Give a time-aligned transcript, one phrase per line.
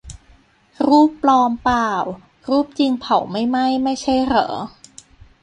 [0.87, 2.03] "รูปปลอมป่าว
[2.49, 4.49] รูปจริงเผาไม่ไหม้ไม่ใช่เหรอ"